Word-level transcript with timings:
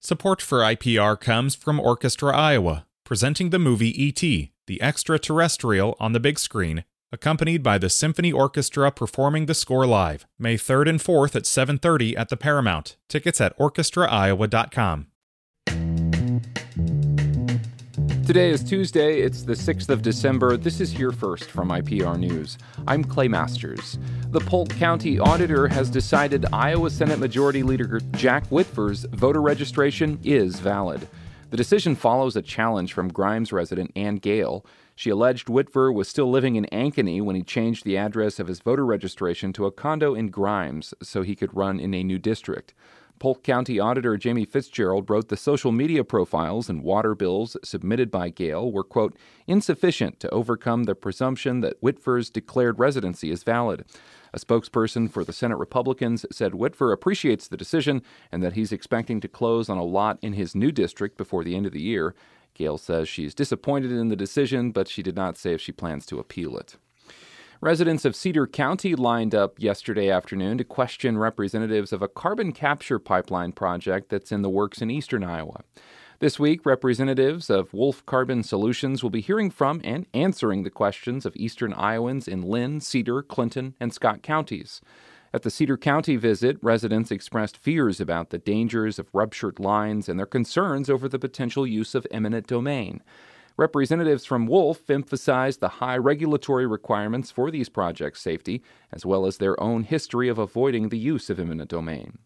Support 0.00 0.40
for 0.40 0.60
IPR 0.60 1.20
comes 1.20 1.56
from 1.56 1.80
Orchestra 1.80 2.34
Iowa, 2.34 2.86
presenting 3.02 3.50
the 3.50 3.58
movie 3.58 4.00
E.T., 4.00 4.52
the 4.68 4.80
extraterrestrial 4.80 5.96
on 5.98 6.12
the 6.12 6.20
big 6.20 6.38
screen, 6.38 6.84
accompanied 7.10 7.64
by 7.64 7.78
the 7.78 7.90
Symphony 7.90 8.30
Orchestra 8.30 8.92
performing 8.92 9.46
the 9.46 9.54
score 9.54 9.86
live, 9.86 10.24
May 10.38 10.56
3rd 10.56 10.88
and 10.88 11.00
4th 11.00 11.34
at 11.34 11.46
7:30 11.46 12.16
at 12.16 12.28
the 12.28 12.36
Paramount. 12.36 12.96
Tickets 13.08 13.40
at 13.40 13.58
orchestraiowa.com. 13.58 15.08
Today 18.28 18.50
is 18.50 18.62
Tuesday, 18.62 19.22
it's 19.22 19.40
the 19.40 19.54
6th 19.54 19.88
of 19.88 20.02
December. 20.02 20.58
This 20.58 20.82
is 20.82 20.92
Here 20.92 21.12
First 21.12 21.44
from 21.44 21.70
IPR 21.70 22.18
News. 22.18 22.58
I'm 22.86 23.02
Clay 23.02 23.26
Masters. 23.26 23.98
The 24.32 24.40
Polk 24.40 24.68
County 24.68 25.18
Auditor 25.18 25.66
has 25.66 25.88
decided 25.88 26.44
Iowa 26.52 26.90
Senate 26.90 27.18
Majority 27.18 27.62
Leader 27.62 28.02
Jack 28.12 28.46
Whitver's 28.48 29.06
voter 29.12 29.40
registration 29.40 30.20
is 30.22 30.60
valid. 30.60 31.08
The 31.48 31.56
decision 31.56 31.96
follows 31.96 32.36
a 32.36 32.42
challenge 32.42 32.92
from 32.92 33.08
Grimes 33.08 33.50
resident 33.50 33.92
Ann 33.96 34.16
Gale. 34.16 34.62
She 34.94 35.08
alleged 35.08 35.46
Whitver 35.46 35.90
was 35.90 36.06
still 36.06 36.30
living 36.30 36.56
in 36.56 36.66
Ankeny 36.66 37.22
when 37.22 37.34
he 37.34 37.42
changed 37.42 37.86
the 37.86 37.96
address 37.96 38.38
of 38.38 38.48
his 38.48 38.60
voter 38.60 38.84
registration 38.84 39.54
to 39.54 39.64
a 39.64 39.72
condo 39.72 40.14
in 40.14 40.28
Grimes 40.28 40.92
so 41.02 41.22
he 41.22 41.34
could 41.34 41.56
run 41.56 41.80
in 41.80 41.94
a 41.94 42.04
new 42.04 42.18
district. 42.18 42.74
Polk 43.18 43.42
County 43.42 43.80
Auditor 43.80 44.16
Jamie 44.16 44.44
Fitzgerald 44.44 45.10
wrote 45.10 45.28
the 45.28 45.36
social 45.36 45.72
media 45.72 46.04
profiles 46.04 46.68
and 46.68 46.82
water 46.82 47.14
bills 47.14 47.56
submitted 47.64 48.10
by 48.10 48.28
Gale 48.28 48.70
were, 48.70 48.84
quote, 48.84 49.16
insufficient 49.46 50.20
to 50.20 50.30
overcome 50.30 50.84
the 50.84 50.94
presumption 50.94 51.60
that 51.60 51.80
Whitver's 51.82 52.30
declared 52.30 52.78
residency 52.78 53.30
is 53.30 53.42
valid. 53.42 53.84
A 54.32 54.38
spokesperson 54.38 55.10
for 55.10 55.24
the 55.24 55.32
Senate 55.32 55.56
Republicans 55.56 56.26
said 56.30 56.52
Whitver 56.52 56.92
appreciates 56.92 57.48
the 57.48 57.56
decision 57.56 58.02
and 58.30 58.42
that 58.42 58.52
he's 58.52 58.72
expecting 58.72 59.20
to 59.20 59.28
close 59.28 59.68
on 59.68 59.78
a 59.78 59.84
lot 59.84 60.18
in 60.22 60.34
his 60.34 60.54
new 60.54 60.70
district 60.70 61.16
before 61.16 61.44
the 61.44 61.56
end 61.56 61.66
of 61.66 61.72
the 61.72 61.82
year. 61.82 62.14
Gale 62.54 62.78
says 62.78 63.08
she's 63.08 63.34
disappointed 63.34 63.92
in 63.92 64.08
the 64.08 64.16
decision, 64.16 64.72
but 64.72 64.88
she 64.88 65.02
did 65.02 65.16
not 65.16 65.36
say 65.36 65.54
if 65.54 65.60
she 65.60 65.72
plans 65.72 66.06
to 66.06 66.18
appeal 66.18 66.56
it. 66.56 66.76
Residents 67.60 68.04
of 68.04 68.14
Cedar 68.14 68.46
County 68.46 68.94
lined 68.94 69.34
up 69.34 69.58
yesterday 69.58 70.08
afternoon 70.08 70.58
to 70.58 70.64
question 70.64 71.18
representatives 71.18 71.92
of 71.92 72.02
a 72.02 72.06
carbon 72.06 72.52
capture 72.52 73.00
pipeline 73.00 73.50
project 73.50 74.10
that's 74.10 74.30
in 74.30 74.42
the 74.42 74.48
works 74.48 74.80
in 74.80 74.92
eastern 74.92 75.24
Iowa. 75.24 75.64
This 76.20 76.38
week, 76.38 76.64
representatives 76.64 77.50
of 77.50 77.74
Wolf 77.74 78.06
Carbon 78.06 78.44
Solutions 78.44 79.02
will 79.02 79.10
be 79.10 79.20
hearing 79.20 79.50
from 79.50 79.80
and 79.82 80.06
answering 80.14 80.62
the 80.62 80.70
questions 80.70 81.26
of 81.26 81.34
eastern 81.34 81.74
Iowans 81.74 82.28
in 82.28 82.42
Linn, 82.42 82.80
Cedar, 82.80 83.22
Clinton, 83.22 83.74
and 83.80 83.92
Scott 83.92 84.22
counties. 84.22 84.80
At 85.34 85.42
the 85.42 85.50
Cedar 85.50 85.76
County 85.76 86.14
visit, 86.14 86.58
residents 86.62 87.10
expressed 87.10 87.56
fears 87.56 88.00
about 88.00 88.30
the 88.30 88.38
dangers 88.38 89.00
of 89.00 89.10
ruptured 89.12 89.58
lines 89.58 90.08
and 90.08 90.16
their 90.16 90.26
concerns 90.26 90.88
over 90.88 91.08
the 91.08 91.18
potential 91.18 91.66
use 91.66 91.96
of 91.96 92.06
eminent 92.12 92.46
domain. 92.46 93.02
Representatives 93.58 94.24
from 94.24 94.46
Wolf 94.46 94.88
emphasized 94.88 95.58
the 95.58 95.68
high 95.68 95.96
regulatory 95.96 96.64
requirements 96.64 97.32
for 97.32 97.50
these 97.50 97.68
projects' 97.68 98.22
safety, 98.22 98.62
as 98.92 99.04
well 99.04 99.26
as 99.26 99.38
their 99.38 99.60
own 99.60 99.82
history 99.82 100.28
of 100.28 100.38
avoiding 100.38 100.88
the 100.90 100.98
use 100.98 101.28
of 101.28 101.40
eminent 101.40 101.68
domain. 101.68 102.18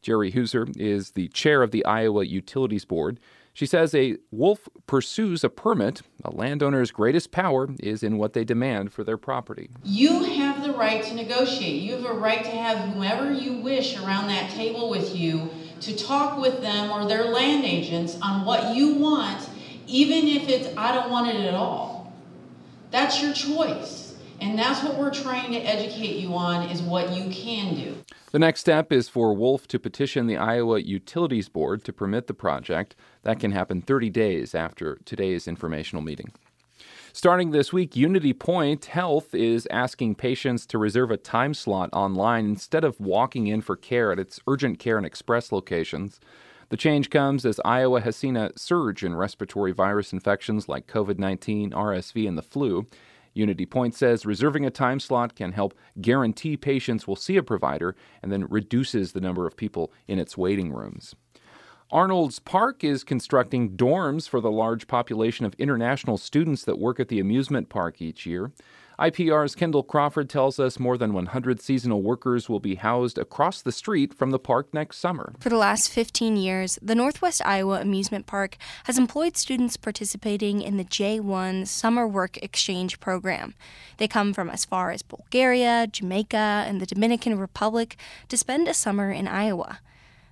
Geri 0.00 0.30
Huser 0.30 0.68
is 0.76 1.10
the 1.10 1.26
chair 1.28 1.64
of 1.64 1.72
the 1.72 1.84
Iowa 1.84 2.24
Utilities 2.24 2.84
Board. 2.84 3.18
She 3.52 3.66
says 3.66 3.96
a 3.96 4.16
wolf 4.30 4.68
pursues 4.86 5.42
a 5.42 5.48
permit. 5.48 6.02
A 6.24 6.30
landowner's 6.30 6.92
greatest 6.92 7.32
power 7.32 7.68
is 7.80 8.04
in 8.04 8.16
what 8.16 8.34
they 8.34 8.44
demand 8.44 8.92
for 8.92 9.02
their 9.02 9.16
property. 9.16 9.70
You 9.82 10.22
have 10.22 10.62
the 10.62 10.72
right 10.72 11.02
to 11.02 11.14
negotiate. 11.14 11.82
You 11.82 11.96
have 11.96 12.04
a 12.04 12.14
right 12.14 12.44
to 12.44 12.50
have 12.50 12.92
whomever 12.92 13.32
you 13.32 13.54
wish 13.54 13.96
around 13.96 14.28
that 14.28 14.50
table 14.50 14.88
with 14.88 15.16
you 15.16 15.50
to 15.80 15.96
talk 15.96 16.38
with 16.38 16.60
them 16.60 16.92
or 16.92 17.08
their 17.08 17.24
land 17.24 17.64
agents 17.64 18.16
on 18.22 18.44
what 18.44 18.76
you 18.76 18.94
want 18.94 19.48
even 19.86 20.26
if 20.26 20.48
it's, 20.48 20.76
I 20.76 20.94
don't 20.94 21.10
want 21.10 21.28
it 21.28 21.44
at 21.44 21.54
all. 21.54 22.12
That's 22.90 23.22
your 23.22 23.32
choice. 23.32 24.06
And 24.40 24.58
that's 24.58 24.82
what 24.82 24.98
we're 24.98 25.14
trying 25.14 25.52
to 25.52 25.58
educate 25.58 26.16
you 26.16 26.34
on 26.34 26.68
is 26.68 26.82
what 26.82 27.12
you 27.12 27.30
can 27.30 27.74
do. 27.74 28.04
The 28.32 28.38
next 28.38 28.60
step 28.60 28.92
is 28.92 29.08
for 29.08 29.32
Wolf 29.32 29.66
to 29.68 29.78
petition 29.78 30.26
the 30.26 30.36
Iowa 30.36 30.80
Utilities 30.80 31.48
Board 31.48 31.84
to 31.84 31.92
permit 31.92 32.26
the 32.26 32.34
project. 32.34 32.94
That 33.22 33.40
can 33.40 33.52
happen 33.52 33.80
30 33.80 34.10
days 34.10 34.54
after 34.54 34.98
today's 35.04 35.48
informational 35.48 36.02
meeting. 36.02 36.32
Starting 37.14 37.50
this 37.50 37.72
week, 37.72 37.96
Unity 37.96 38.34
Point 38.34 38.84
Health 38.84 39.34
is 39.34 39.66
asking 39.70 40.16
patients 40.16 40.66
to 40.66 40.76
reserve 40.76 41.10
a 41.10 41.16
time 41.16 41.54
slot 41.54 41.88
online 41.94 42.44
instead 42.44 42.84
of 42.84 43.00
walking 43.00 43.46
in 43.46 43.62
for 43.62 43.74
care 43.74 44.12
at 44.12 44.18
its 44.18 44.38
urgent 44.46 44.78
care 44.78 44.98
and 44.98 45.06
express 45.06 45.50
locations. 45.50 46.20
The 46.68 46.76
change 46.76 47.10
comes 47.10 47.46
as 47.46 47.60
Iowa 47.64 48.00
has 48.00 48.16
seen 48.16 48.36
a 48.36 48.50
surge 48.56 49.04
in 49.04 49.14
respiratory 49.14 49.72
virus 49.72 50.12
infections 50.12 50.68
like 50.68 50.88
COVID 50.88 51.18
19, 51.18 51.70
RSV, 51.70 52.26
and 52.26 52.36
the 52.36 52.42
flu. 52.42 52.86
Unity 53.34 53.66
Point 53.66 53.94
says 53.94 54.26
reserving 54.26 54.64
a 54.64 54.70
time 54.70 54.98
slot 54.98 55.36
can 55.36 55.52
help 55.52 55.74
guarantee 56.00 56.56
patients 56.56 57.06
will 57.06 57.16
see 57.16 57.36
a 57.36 57.42
provider 57.42 57.94
and 58.22 58.32
then 58.32 58.46
reduces 58.48 59.12
the 59.12 59.20
number 59.20 59.46
of 59.46 59.56
people 59.56 59.92
in 60.08 60.18
its 60.18 60.36
waiting 60.36 60.72
rooms. 60.72 61.14
Arnold's 61.92 62.40
Park 62.40 62.82
is 62.82 63.04
constructing 63.04 63.76
dorms 63.76 64.28
for 64.28 64.40
the 64.40 64.50
large 64.50 64.88
population 64.88 65.46
of 65.46 65.54
international 65.54 66.18
students 66.18 66.64
that 66.64 66.80
work 66.80 66.98
at 66.98 67.08
the 67.08 67.20
amusement 67.20 67.68
park 67.68 68.02
each 68.02 68.26
year. 68.26 68.50
IPR's 68.98 69.54
Kendall 69.54 69.82
Crawford 69.82 70.30
tells 70.30 70.58
us 70.58 70.78
more 70.78 70.96
than 70.96 71.12
100 71.12 71.60
seasonal 71.60 72.00
workers 72.00 72.48
will 72.48 72.60
be 72.60 72.76
housed 72.76 73.18
across 73.18 73.60
the 73.60 73.70
street 73.72 74.14
from 74.14 74.30
the 74.30 74.38
park 74.38 74.72
next 74.72 74.96
summer. 74.96 75.34
For 75.38 75.50
the 75.50 75.58
last 75.58 75.90
15 75.90 76.38
years, 76.38 76.78
the 76.80 76.94
Northwest 76.94 77.42
Iowa 77.44 77.82
Amusement 77.82 78.26
Park 78.26 78.56
has 78.84 78.96
employed 78.96 79.36
students 79.36 79.76
participating 79.76 80.62
in 80.62 80.78
the 80.78 80.84
J1 80.84 81.66
Summer 81.66 82.08
Work 82.08 82.38
Exchange 82.42 82.98
Program. 82.98 83.54
They 83.98 84.08
come 84.08 84.32
from 84.32 84.48
as 84.48 84.64
far 84.64 84.90
as 84.92 85.02
Bulgaria, 85.02 85.86
Jamaica, 85.86 86.64
and 86.66 86.80
the 86.80 86.86
Dominican 86.86 87.38
Republic 87.38 87.96
to 88.28 88.38
spend 88.38 88.66
a 88.66 88.72
summer 88.72 89.10
in 89.10 89.28
Iowa. 89.28 89.80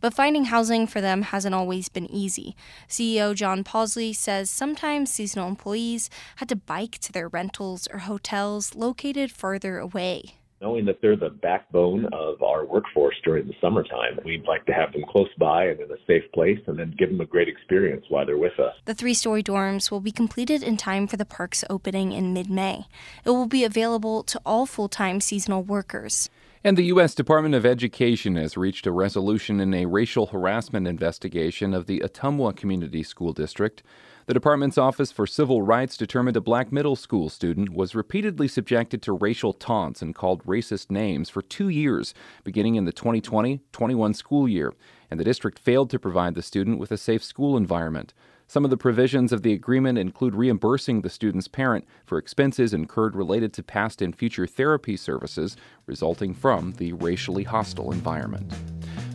But 0.00 0.14
finding 0.14 0.46
housing 0.46 0.86
for 0.86 1.00
them 1.00 1.22
hasn't 1.22 1.54
always 1.54 1.88
been 1.88 2.10
easy. 2.10 2.56
CEO 2.88 3.34
John 3.34 3.64
Pausley 3.64 4.14
says 4.14 4.50
sometimes 4.50 5.10
seasonal 5.10 5.48
employees 5.48 6.08
had 6.36 6.48
to 6.50 6.56
bike 6.56 6.98
to 6.98 7.12
their 7.12 7.28
rentals 7.28 7.88
or 7.92 8.00
hotels 8.00 8.74
located 8.74 9.32
further 9.32 9.78
away. 9.78 10.34
Knowing 10.60 10.84
that 10.86 11.00
they're 11.00 11.14
the 11.14 11.30
backbone 11.30 12.06
of 12.12 12.42
our 12.42 12.64
workforce 12.64 13.14
during 13.22 13.46
the 13.46 13.54
summertime, 13.60 14.18
we'd 14.24 14.44
like 14.44 14.66
to 14.66 14.72
have 14.72 14.92
them 14.92 15.04
close 15.08 15.28
by 15.38 15.66
and 15.66 15.78
in 15.78 15.88
a 15.90 15.96
safe 16.04 16.24
place 16.32 16.58
and 16.66 16.76
then 16.76 16.92
give 16.98 17.10
them 17.10 17.20
a 17.20 17.26
great 17.26 17.46
experience 17.46 18.04
while 18.08 18.26
they're 18.26 18.36
with 18.36 18.58
us. 18.58 18.74
The 18.84 18.94
three 18.94 19.14
story 19.14 19.42
dorms 19.42 19.92
will 19.92 20.00
be 20.00 20.10
completed 20.10 20.64
in 20.64 20.76
time 20.76 21.06
for 21.06 21.16
the 21.16 21.24
park's 21.24 21.62
opening 21.70 22.10
in 22.10 22.32
mid 22.32 22.50
May. 22.50 22.86
It 23.24 23.30
will 23.30 23.46
be 23.46 23.62
available 23.62 24.24
to 24.24 24.40
all 24.44 24.66
full 24.66 24.88
time 24.88 25.20
seasonal 25.20 25.62
workers. 25.62 26.28
And 26.64 26.76
the 26.76 26.86
U.S. 26.86 27.14
Department 27.14 27.54
of 27.54 27.64
Education 27.64 28.34
has 28.34 28.56
reached 28.56 28.84
a 28.84 28.90
resolution 28.90 29.60
in 29.60 29.72
a 29.72 29.86
racial 29.86 30.26
harassment 30.26 30.88
investigation 30.88 31.72
of 31.72 31.86
the 31.86 32.00
Ottumwa 32.00 32.56
Community 32.56 33.04
School 33.04 33.32
District. 33.32 33.80
The 34.26 34.34
department's 34.34 34.76
Office 34.76 35.12
for 35.12 35.24
Civil 35.24 35.62
Rights 35.62 35.96
determined 35.96 36.36
a 36.36 36.40
black 36.40 36.72
middle 36.72 36.96
school 36.96 37.28
student 37.28 37.72
was 37.72 37.94
repeatedly 37.94 38.48
subjected 38.48 39.02
to 39.02 39.12
racial 39.12 39.52
taunts 39.52 40.02
and 40.02 40.16
called 40.16 40.44
racist 40.44 40.90
names 40.90 41.30
for 41.30 41.42
two 41.42 41.68
years, 41.68 42.12
beginning 42.42 42.74
in 42.74 42.86
the 42.86 42.92
2020 42.92 43.60
21 43.70 44.14
school 44.14 44.48
year, 44.48 44.74
and 45.12 45.20
the 45.20 45.24
district 45.24 45.60
failed 45.60 45.90
to 45.90 45.98
provide 46.00 46.34
the 46.34 46.42
student 46.42 46.80
with 46.80 46.90
a 46.90 46.98
safe 46.98 47.22
school 47.22 47.56
environment. 47.56 48.12
Some 48.50 48.64
of 48.64 48.70
the 48.70 48.78
provisions 48.78 49.30
of 49.30 49.42
the 49.42 49.52
agreement 49.52 49.98
include 49.98 50.34
reimbursing 50.34 51.02
the 51.02 51.10
student's 51.10 51.48
parent 51.48 51.84
for 52.06 52.16
expenses 52.16 52.72
incurred 52.72 53.14
related 53.14 53.52
to 53.52 53.62
past 53.62 54.00
and 54.00 54.16
future 54.16 54.46
therapy 54.46 54.96
services 54.96 55.54
resulting 55.84 56.32
from 56.32 56.72
the 56.78 56.94
racially 56.94 57.44
hostile 57.44 57.92
environment. 57.92 58.50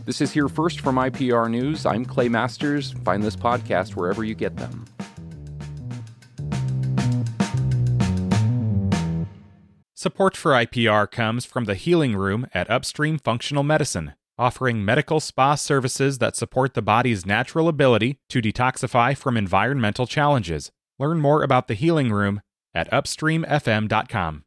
This 0.05 0.21
is 0.21 0.33
Here 0.33 0.47
First 0.47 0.81
from 0.81 0.97
IPR 0.97 1.49
News. 1.49 1.83
I'm 1.83 2.05
Clay 2.05 2.29
Masters. 2.29 2.91
Find 3.03 3.23
this 3.23 3.35
podcast 3.35 3.95
wherever 3.95 4.23
you 4.23 4.35
get 4.35 4.55
them. 4.55 4.85
Support 9.95 10.37
for 10.37 10.51
IPR 10.51 11.09
comes 11.09 11.43
from 11.43 11.65
the 11.65 11.73
Healing 11.73 12.15
Room 12.15 12.45
at 12.53 12.69
Upstream 12.69 13.17
Functional 13.17 13.63
Medicine 13.63 14.13
offering 14.37 14.83
medical 14.83 15.19
spa 15.19 15.55
services 15.55 16.17
that 16.19 16.35
support 16.35 16.73
the 16.73 16.81
body's 16.81 17.25
natural 17.25 17.67
ability 17.67 18.19
to 18.29 18.41
detoxify 18.41 19.15
from 19.15 19.37
environmental 19.37 20.07
challenges. 20.07 20.71
Learn 20.99 21.19
more 21.19 21.43
about 21.43 21.67
the 21.67 21.73
Healing 21.73 22.11
Room 22.11 22.41
at 22.73 22.89
upstreamfm.com. 22.91 24.43